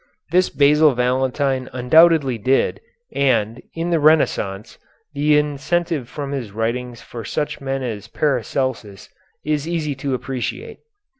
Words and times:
This 0.31 0.49
Basil 0.49 0.95
Valentine 0.95 1.69
undoubtedly 1.73 2.39
did, 2.39 2.81
and, 3.13 3.61
in 3.75 3.91
the 3.91 3.99
Renaissance, 3.99 4.79
the 5.13 5.37
incentive 5.37 6.09
from 6.09 6.31
his 6.31 6.51
writings 6.51 7.03
for 7.03 7.23
such 7.23 7.61
men 7.61 7.83
as 7.83 8.07
Paracelsus 8.07 9.09
is 9.45 9.67
easy 9.67 9.93
to 9.93 10.15
appreciate. 10.15 10.79